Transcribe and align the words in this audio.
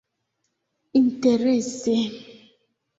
interese 1.03 1.95